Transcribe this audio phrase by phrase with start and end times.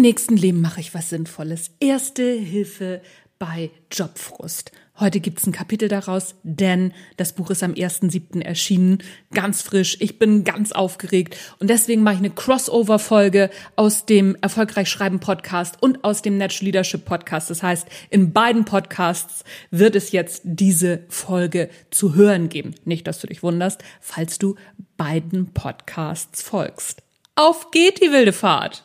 [0.00, 1.72] Nächsten Leben mache ich was Sinnvolles.
[1.78, 3.02] Erste Hilfe
[3.38, 4.72] bei Jobfrust.
[4.98, 8.40] Heute gibt's ein Kapitel daraus, denn das Buch ist am 1.7.
[8.42, 9.02] erschienen,
[9.32, 9.98] ganz frisch.
[10.00, 15.82] Ich bin ganz aufgeregt und deswegen mache ich eine Crossover-Folge aus dem Erfolgreich Schreiben Podcast
[15.82, 17.50] und aus dem Natural Leadership Podcast.
[17.50, 22.74] Das heißt, in beiden Podcasts wird es jetzt diese Folge zu hören geben.
[22.84, 24.56] Nicht, dass du dich wunderst, falls du
[24.96, 27.02] beiden Podcasts folgst.
[27.36, 28.84] Auf geht die wilde Fahrt!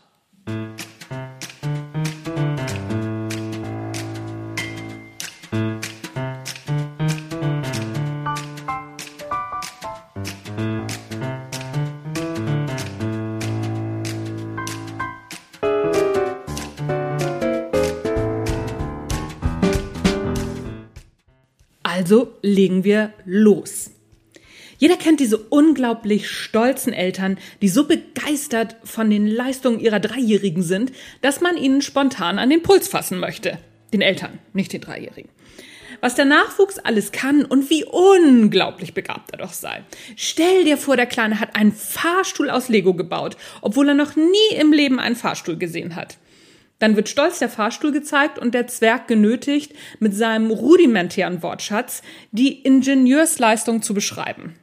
[21.95, 23.91] Also legen wir los.
[24.77, 30.91] Jeder kennt diese unglaublich stolzen Eltern, die so begeistert von den Leistungen ihrer Dreijährigen sind,
[31.21, 33.59] dass man ihnen spontan an den Puls fassen möchte.
[33.93, 35.29] Den Eltern, nicht den Dreijährigen.
[36.01, 39.81] Was der Nachwuchs alles kann und wie unglaublich begabt er doch sei.
[40.17, 44.57] Stell dir vor, der Kleine hat einen Fahrstuhl aus Lego gebaut, obwohl er noch nie
[44.59, 46.17] im Leben einen Fahrstuhl gesehen hat.
[46.79, 52.01] Dann wird stolz der Fahrstuhl gezeigt und der Zwerg genötigt, mit seinem rudimentären Wortschatz
[52.31, 54.55] die Ingenieursleistung zu beschreiben.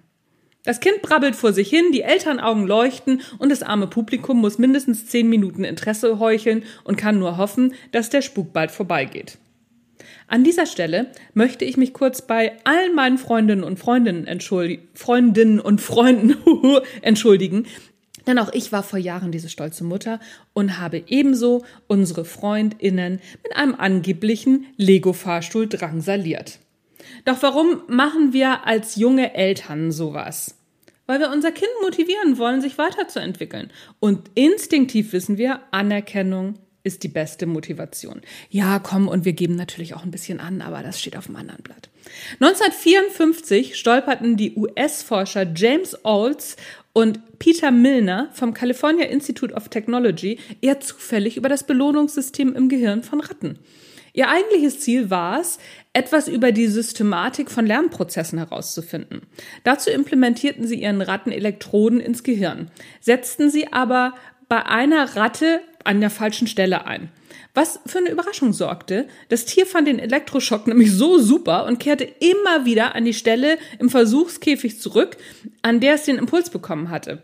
[0.64, 5.06] Das Kind brabbelt vor sich hin, die Elternaugen leuchten und das arme Publikum muss mindestens
[5.06, 9.38] zehn Minuten Interesse heucheln und kann nur hoffen, dass der Spuk bald vorbeigeht.
[10.28, 15.60] An dieser Stelle möchte ich mich kurz bei allen meinen Freundinnen und Freundinnen, entschuldigen, Freundinnen
[15.60, 16.36] und Freunden
[17.02, 17.66] entschuldigen,
[18.26, 20.20] denn auch ich war vor Jahren diese stolze Mutter
[20.52, 26.58] und habe ebenso unsere Freundinnen mit einem angeblichen Lego-Fahrstuhl drangsaliert.
[27.24, 30.56] Doch warum machen wir als junge Eltern sowas?
[31.06, 33.70] Weil wir unser Kind motivieren wollen, sich weiterzuentwickeln.
[34.00, 38.22] Und instinktiv wissen wir, Anerkennung ist die beste Motivation.
[38.50, 41.36] Ja, komm, und wir geben natürlich auch ein bisschen an, aber das steht auf dem
[41.36, 41.90] anderen Blatt.
[42.40, 46.56] 1954 stolperten die US-Forscher James Olds
[46.92, 53.02] und Peter Milner vom California Institute of Technology eher zufällig über das Belohnungssystem im Gehirn
[53.02, 53.58] von Ratten.
[54.14, 55.58] Ihr eigentliches Ziel war es,
[55.94, 59.22] etwas über die Systematik von Lernprozessen herauszufinden.
[59.64, 62.70] Dazu implementierten sie ihren Ratten Elektroden ins Gehirn,
[63.00, 64.14] setzten sie aber
[64.48, 67.10] bei einer Ratte an der falschen Stelle ein.
[67.54, 69.06] Was für eine Überraschung sorgte.
[69.28, 73.58] Das Tier fand den Elektroschock nämlich so super und kehrte immer wieder an die Stelle
[73.78, 75.16] im Versuchskäfig zurück,
[75.62, 77.22] an der es den Impuls bekommen hatte.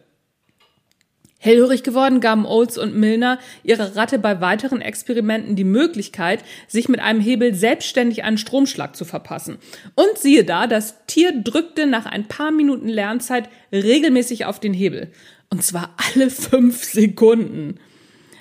[1.41, 6.99] Hellhörig geworden gaben Olds und Milner ihrer Ratte bei weiteren Experimenten die Möglichkeit, sich mit
[6.99, 9.59] einem Hebel selbstständig einen Stromschlag zu verpassen.
[9.95, 15.13] Und siehe da, das Tier drückte nach ein paar Minuten Lernzeit regelmäßig auf den Hebel.
[15.49, 17.79] Und zwar alle fünf Sekunden.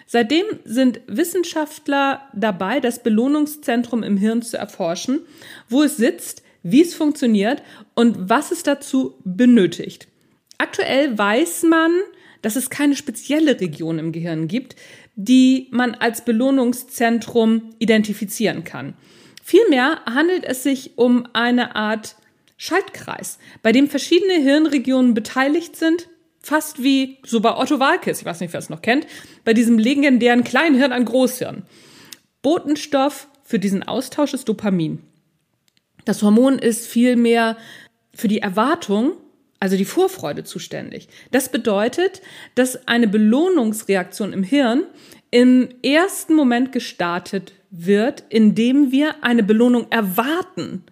[0.08, 5.20] Seitdem sind Wissenschaftler dabei, das Belohnungszentrum im Hirn zu erforschen,
[5.68, 7.62] wo es sitzt, wie es funktioniert
[7.94, 10.08] und was es dazu benötigt.
[10.58, 11.92] Aktuell weiß man,
[12.42, 14.76] dass es keine spezielle Region im Gehirn gibt,
[15.16, 18.94] die man als Belohnungszentrum identifizieren kann.
[19.44, 22.16] Vielmehr handelt es sich um eine Art
[22.58, 26.10] Schaltkreis, bei dem verschiedene Hirnregionen beteiligt sind,
[26.48, 29.06] fast wie so bei Otto Walkes, ich weiß nicht, wer es noch kennt,
[29.44, 31.64] bei diesem legendären Kleinhirn an Großhirn.
[32.42, 35.04] Botenstoff für diesen Austausch ist Dopamin.
[36.06, 37.58] Das Hormon ist vielmehr
[38.14, 39.18] für die Erwartung
[39.60, 41.08] also die Vorfreude zuständig.
[41.32, 42.22] Das bedeutet,
[42.56, 44.84] dass eine Belohnungsreaktion im Hirn
[45.32, 50.84] im ersten Moment gestartet wird, indem wir eine Belohnung erwarten.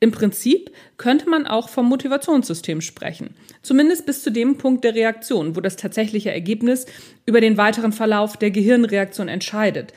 [0.00, 3.34] Im Prinzip könnte man auch vom Motivationssystem sprechen.
[3.62, 6.86] Zumindest bis zu dem Punkt der Reaktion, wo das tatsächliche Ergebnis
[7.26, 9.92] über den weiteren Verlauf der Gehirnreaktion entscheidet.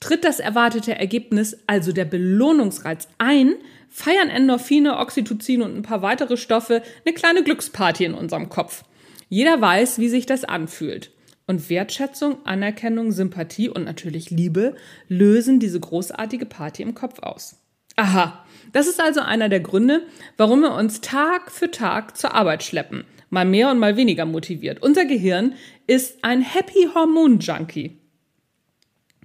[0.00, 3.54] Tritt das erwartete Ergebnis, also der Belohnungsreiz, ein,
[3.88, 8.84] feiern Endorphine, Oxytocin und ein paar weitere Stoffe eine kleine Glücksparty in unserem Kopf.
[9.28, 11.12] Jeder weiß, wie sich das anfühlt.
[11.46, 14.74] Und Wertschätzung, Anerkennung, Sympathie und natürlich Liebe
[15.08, 17.56] lösen diese großartige Party im Kopf aus.
[17.98, 20.06] Aha, das ist also einer der Gründe,
[20.36, 23.04] warum wir uns Tag für Tag zur Arbeit schleppen.
[23.28, 24.80] Mal mehr und mal weniger motiviert.
[24.80, 25.54] Unser Gehirn
[25.88, 27.98] ist ein Happy Hormon Junkie.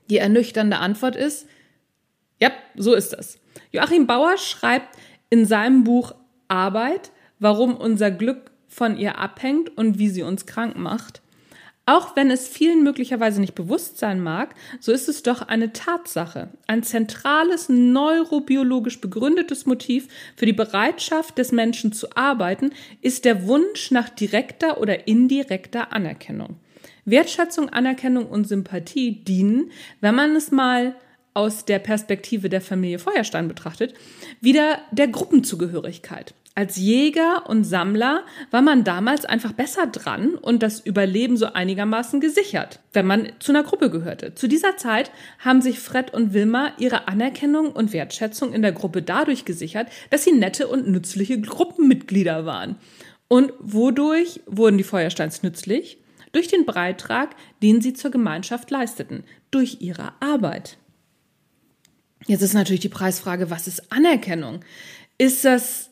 [0.10, 1.48] Die ernüchternde Antwort ist,
[2.42, 3.38] ja, so ist das.
[3.72, 4.98] Joachim Bauer schreibt
[5.30, 6.16] in seinem Buch
[6.48, 11.22] Arbeit, warum unser Glück von ihr abhängt und wie sie uns krank macht.
[11.86, 16.50] Auch wenn es vielen möglicherweise nicht bewusst sein mag, so ist es doch eine Tatsache.
[16.66, 20.08] Ein zentrales neurobiologisch begründetes Motiv
[20.38, 22.72] für die Bereitschaft des Menschen zu arbeiten
[23.02, 26.56] ist der Wunsch nach direkter oder indirekter Anerkennung.
[27.04, 30.96] Wertschätzung, Anerkennung und Sympathie dienen, wenn man es mal
[31.34, 33.94] aus der Perspektive der Familie Feuerstein betrachtet,
[34.40, 36.34] wieder der Gruppenzugehörigkeit.
[36.56, 42.20] Als Jäger und Sammler war man damals einfach besser dran und das Überleben so einigermaßen
[42.20, 44.36] gesichert, wenn man zu einer Gruppe gehörte.
[44.36, 45.10] Zu dieser Zeit
[45.40, 50.26] haben sich Fred und Wilma ihre Anerkennung und Wertschätzung in der Gruppe dadurch gesichert, dass
[50.26, 52.76] sie nette und nützliche Gruppenmitglieder waren.
[53.28, 55.98] Und wodurch wurden die Feuersteins nützlich?
[56.34, 60.78] Durch den Beitrag, den sie zur Gemeinschaft leisteten, durch ihre Arbeit.
[62.28, 64.64] Jetzt ist natürlich die Preisfrage, was ist Anerkennung?
[65.18, 65.90] Ist das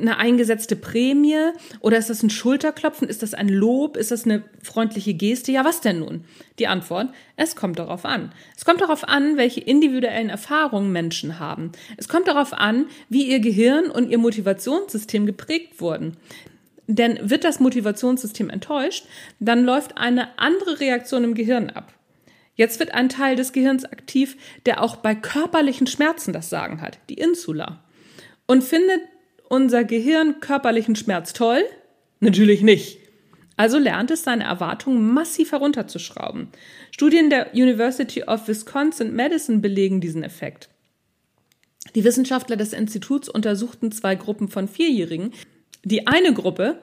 [0.00, 3.08] eine eingesetzte Prämie oder ist das ein Schulterklopfen?
[3.08, 3.96] Ist das ein Lob?
[3.96, 5.52] Ist das eine freundliche Geste?
[5.52, 6.24] Ja, was denn nun?
[6.58, 8.32] Die Antwort, es kommt darauf an.
[8.56, 11.72] Es kommt darauf an, welche individuellen Erfahrungen Menschen haben.
[11.96, 16.16] Es kommt darauf an, wie ihr Gehirn und ihr Motivationssystem geprägt wurden.
[16.86, 19.06] Denn wird das Motivationssystem enttäuscht,
[19.38, 21.94] dann läuft eine andere Reaktion im Gehirn ab.
[22.56, 24.36] Jetzt wird ein Teil des Gehirns aktiv,
[24.66, 27.82] der auch bei körperlichen Schmerzen das Sagen hat, die Insula.
[28.46, 29.00] Und findet
[29.50, 31.62] unser Gehirn körperlichen Schmerz toll?
[32.20, 32.98] Natürlich nicht.
[33.56, 36.48] Also lernt es, seine Erwartungen massiv herunterzuschrauben.
[36.92, 40.70] Studien der University of Wisconsin Medicine belegen diesen Effekt.
[41.94, 45.32] Die Wissenschaftler des Instituts untersuchten zwei Gruppen von Vierjährigen.
[45.84, 46.78] Die eine Gruppe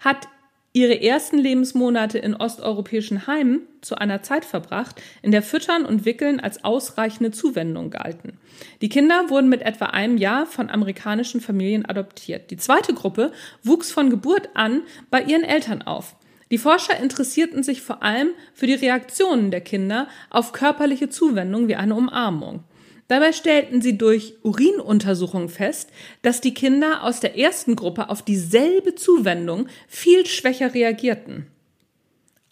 [0.00, 0.28] hat
[0.72, 6.40] ihre ersten Lebensmonate in osteuropäischen Heimen zu einer Zeit verbracht, in der Füttern und Wickeln
[6.40, 8.38] als ausreichende Zuwendung galten.
[8.80, 12.50] Die Kinder wurden mit etwa einem Jahr von amerikanischen Familien adoptiert.
[12.50, 13.32] Die zweite Gruppe
[13.62, 16.16] wuchs von Geburt an bei ihren Eltern auf.
[16.50, 21.76] Die Forscher interessierten sich vor allem für die Reaktionen der Kinder auf körperliche Zuwendung wie
[21.76, 22.64] eine Umarmung.
[23.08, 25.90] Dabei stellten sie durch Urinuntersuchungen fest,
[26.22, 31.46] dass die Kinder aus der ersten Gruppe auf dieselbe Zuwendung viel schwächer reagierten.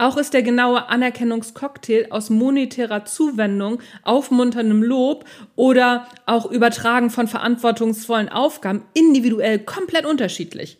[0.00, 5.26] Auch ist der genaue Anerkennungscocktail aus monetärer Zuwendung, aufmunterndem Lob
[5.56, 10.78] oder auch Übertragen von verantwortungsvollen Aufgaben individuell komplett unterschiedlich.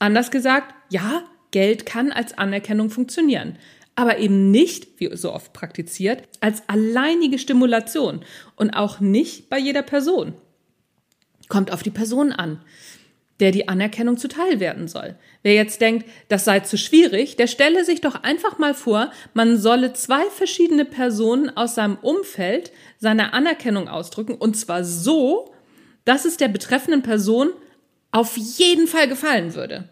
[0.00, 1.22] Anders gesagt, ja,
[1.52, 3.56] Geld kann als Anerkennung funktionieren
[3.98, 8.20] aber eben nicht, wie so oft praktiziert, als alleinige Stimulation
[8.54, 10.34] und auch nicht bei jeder Person.
[11.48, 12.60] Kommt auf die Person an,
[13.40, 15.16] der die Anerkennung zuteil werden soll.
[15.42, 19.58] Wer jetzt denkt, das sei zu schwierig, der stelle sich doch einfach mal vor, man
[19.58, 25.52] solle zwei verschiedene Personen aus seinem Umfeld seine Anerkennung ausdrücken und zwar so,
[26.04, 27.50] dass es der betreffenden Person
[28.12, 29.88] auf jeden Fall gefallen würde.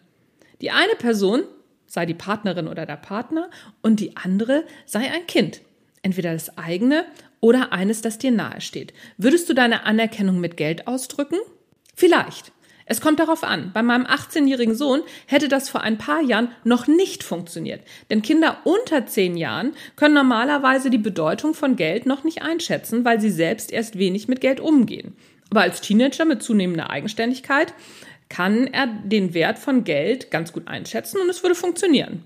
[0.61, 1.43] Die eine Person
[1.87, 3.51] sei die Partnerin oder der Partner
[3.83, 5.61] und die andere sei ein Kind.
[6.03, 7.05] Entweder das eigene
[7.41, 8.93] oder eines, das dir nahe steht.
[9.19, 11.39] Würdest du deine Anerkennung mit Geld ausdrücken?
[11.95, 12.53] Vielleicht.
[12.89, 13.73] Es kommt darauf an.
[13.75, 17.83] Bei meinem 18-jährigen Sohn hätte das vor ein paar Jahren noch nicht funktioniert.
[18.11, 23.21] Denn Kinder unter 10 Jahren können normalerweise die Bedeutung von Geld noch nicht einschätzen, weil
[23.21, 25.17] sie selbst erst wenig mit Geld umgehen.
[25.51, 27.75] Aber als Teenager mit zunehmender Eigenständigkeit
[28.29, 32.23] kann er den Wert von Geld ganz gut einschätzen und es würde funktionieren.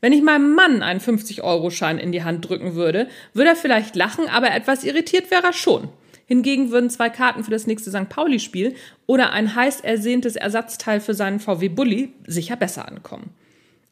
[0.00, 4.28] Wenn ich meinem Mann einen 50-Euro-Schein in die Hand drücken würde, würde er vielleicht lachen,
[4.28, 5.88] aber etwas irritiert wäre er schon.
[6.26, 8.08] Hingegen würden zwei Karten für das nächste St.
[8.08, 8.74] Pauli-Spiel
[9.06, 13.30] oder ein heiß ersehntes Ersatzteil für seinen VW Bulli sicher besser ankommen.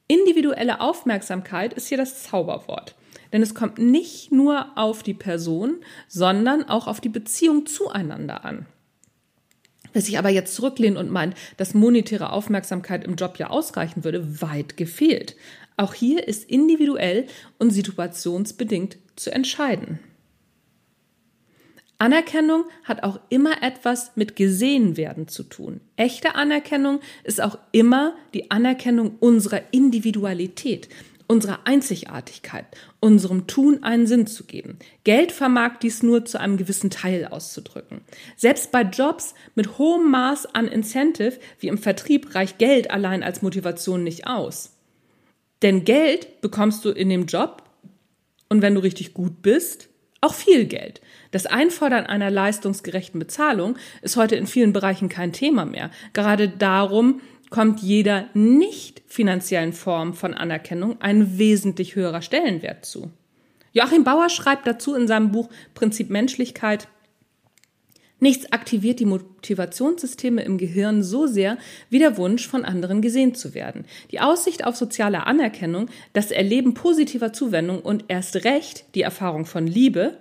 [0.09, 2.97] Individuelle Aufmerksamkeit ist hier das Zauberwort.
[3.33, 5.77] Denn es kommt nicht nur auf die Person,
[6.09, 8.67] sondern auch auf die Beziehung zueinander an.
[9.93, 14.41] Wer sich aber jetzt zurücklehnt und meint, dass monetäre Aufmerksamkeit im Job ja ausreichen würde,
[14.41, 15.37] weit gefehlt.
[15.77, 17.27] Auch hier ist individuell
[17.59, 19.99] und situationsbedingt zu entscheiden.
[22.01, 25.83] Anerkennung hat auch immer etwas mit gesehen werden zu tun.
[25.97, 30.89] Echte Anerkennung ist auch immer die Anerkennung unserer Individualität
[31.31, 32.67] unserer Einzigartigkeit,
[32.99, 34.81] unserem Tun einen Sinn zu geben.
[35.05, 38.01] Geld vermag dies nur zu einem gewissen Teil auszudrücken.
[38.37, 43.43] Selbst bei Jobs mit hohem Maß an Incentive wie im Vertrieb reicht Geld allein als
[43.43, 44.77] Motivation nicht aus.
[45.63, 47.63] Denn Geld bekommst du in dem Job
[48.49, 49.89] und wenn du richtig gut bist,
[50.21, 51.01] auch viel Geld.
[51.31, 55.93] Das Einfordern einer leistungsgerechten Bezahlung ist heute in vielen Bereichen kein Thema mehr.
[56.13, 57.21] Gerade darum
[57.51, 63.11] kommt jeder nicht finanziellen Form von Anerkennung ein wesentlich höherer Stellenwert zu.
[63.73, 66.89] Joachim Bauer schreibt dazu in seinem Buch Prinzip Menschlichkeit,
[68.23, 71.57] Nichts aktiviert die Motivationssysteme im Gehirn so sehr
[71.89, 73.87] wie der Wunsch, von anderen gesehen zu werden.
[74.11, 79.67] Die Aussicht auf soziale Anerkennung, das Erleben positiver Zuwendung und erst recht die Erfahrung von
[79.67, 80.19] Liebe,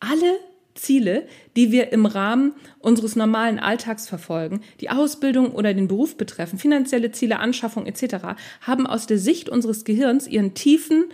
[0.00, 0.38] alle
[0.76, 6.58] Ziele, die wir im Rahmen unseres normalen Alltags verfolgen, die Ausbildung oder den Beruf betreffen,
[6.58, 11.06] finanzielle Ziele, Anschaffung etc., haben aus der Sicht unseres Gehirns ihren tiefen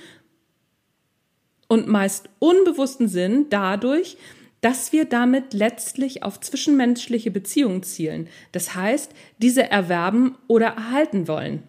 [1.68, 4.16] und meist unbewussten Sinn dadurch,
[4.60, 8.28] dass wir damit letztlich auf zwischenmenschliche Beziehungen zielen.
[8.52, 11.64] Das heißt, diese erwerben oder erhalten wollen.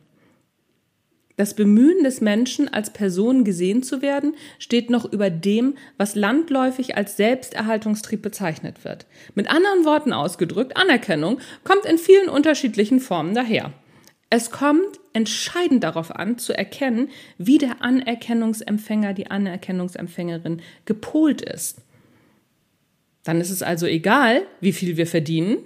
[1.36, 6.96] Das Bemühen des Menschen, als Person gesehen zu werden, steht noch über dem, was landläufig
[6.96, 9.08] als Selbsterhaltungstrieb bezeichnet wird.
[9.34, 13.74] Mit anderen Worten ausgedrückt, Anerkennung kommt in vielen unterschiedlichen Formen daher.
[14.30, 21.82] Es kommt entscheidend darauf an, zu erkennen, wie der Anerkennungsempfänger, die Anerkennungsempfängerin gepolt ist.
[23.24, 25.58] Dann ist es also egal, wie viel wir verdienen,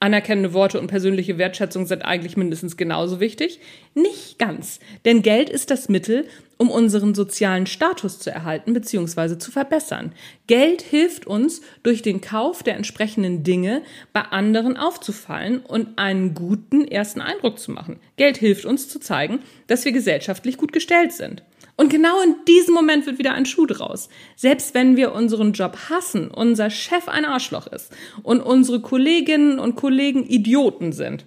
[0.00, 3.58] Anerkennende Worte und persönliche Wertschätzung sind eigentlich mindestens genauso wichtig?
[3.94, 9.38] Nicht ganz, denn Geld ist das Mittel, um unseren sozialen Status zu erhalten bzw.
[9.38, 10.12] zu verbessern.
[10.46, 16.86] Geld hilft uns, durch den Kauf der entsprechenden Dinge bei anderen aufzufallen und einen guten
[16.86, 17.98] ersten Eindruck zu machen.
[18.16, 21.42] Geld hilft uns zu zeigen, dass wir gesellschaftlich gut gestellt sind.
[21.78, 24.08] Und genau in diesem Moment wird wieder ein Schuh draus.
[24.34, 27.92] Selbst wenn wir unseren Job hassen, unser Chef ein Arschloch ist
[28.24, 31.24] und unsere Kolleginnen und Kollegen Idioten sind,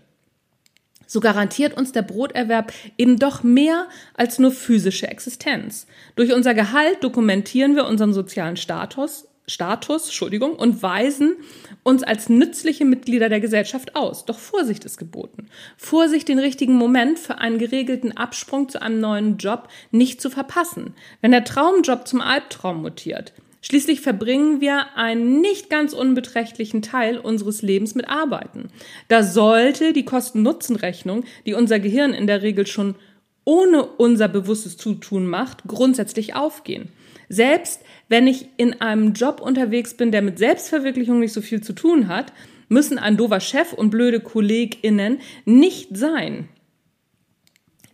[1.08, 5.88] so garantiert uns der Broterwerb eben doch mehr als nur physische Existenz.
[6.16, 11.36] Durch unser Gehalt dokumentieren wir unseren sozialen Status, Status, Entschuldigung, und weisen
[11.84, 14.26] uns als nützliche Mitglieder der Gesellschaft aus.
[14.26, 15.48] Doch Vorsicht ist geboten.
[15.78, 20.94] Vorsicht, den richtigen Moment für einen geregelten Absprung zu einem neuen Job nicht zu verpassen.
[21.22, 27.62] Wenn der Traumjob zum Albtraum mutiert, Schließlich verbringen wir einen nicht ganz unbeträchtlichen Teil unseres
[27.62, 28.70] Lebens mit Arbeiten.
[29.08, 32.96] Da sollte die Kosten-Nutzen-Rechnung, die unser Gehirn in der Regel schon
[33.44, 36.90] ohne unser bewusstes Zutun macht, grundsätzlich aufgehen.
[37.32, 41.72] Selbst wenn ich in einem Job unterwegs bin, der mit Selbstverwirklichung nicht so viel zu
[41.72, 42.34] tun hat,
[42.68, 46.50] müssen ein dover Chef und blöde KollegInnen nicht sein.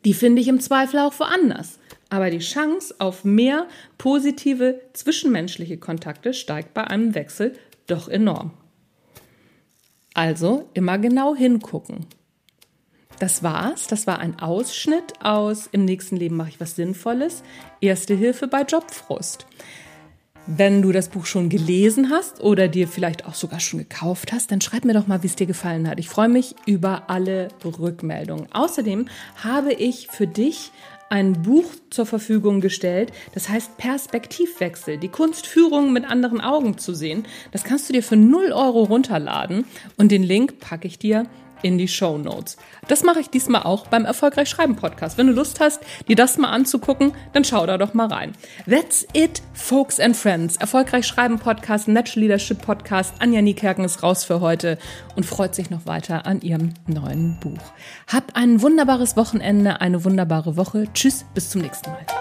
[0.06, 1.77] Die finde ich im Zweifel auch woanders.
[2.10, 3.67] Aber die Chance auf mehr
[4.00, 7.53] positive zwischenmenschliche Kontakte steigt bei einem Wechsel
[7.86, 8.53] doch enorm.
[10.15, 12.08] Also immer genau hingucken.
[13.19, 13.88] Das war's.
[13.88, 17.41] Das war ein Ausschnitt aus Im nächsten Leben mache ich was Sinnvolles.
[17.81, 19.47] Erste Hilfe bei Jobfrust.
[20.45, 24.51] Wenn du das Buch schon gelesen hast oder dir vielleicht auch sogar schon gekauft hast,
[24.51, 26.00] dann schreib mir doch mal, wie es dir gefallen hat.
[26.00, 28.47] Ich freue mich über alle Rückmeldungen.
[28.53, 29.07] Außerdem
[29.43, 30.71] habe ich für dich
[31.09, 36.93] ein Buch zur Verfügung gestellt, das heißt Perspektivwechsel, die Kunst, Führung mit anderen Augen zu
[36.93, 37.25] sehen.
[37.51, 39.65] Das kannst du dir für 0 Euro runterladen
[39.97, 41.25] und den Link packe ich dir
[41.62, 42.58] in die Show Notes.
[42.88, 45.18] Das mache ich diesmal auch beim Erfolgreich Schreiben Podcast.
[45.18, 48.34] Wenn du Lust hast, dir das mal anzugucken, dann schau da doch mal rein.
[48.70, 50.58] That's it, folks and friends.
[50.58, 53.16] Erfolgreich Schreiben Podcast, Natural Leadership Podcast.
[53.20, 54.78] Anja Niekerken ist raus für heute
[55.16, 57.62] und freut sich noch weiter an ihrem neuen Buch.
[58.08, 60.88] Habt ein wunderbares Wochenende, eine wunderbare Woche.
[60.94, 62.16] Tschüss, bis zum nächsten Mal.